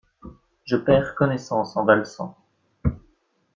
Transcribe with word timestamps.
Je 0.63 0.77
perds 0.77 1.13
connaissance 1.13 1.77
en 1.77 1.85
valsant. 1.85 2.35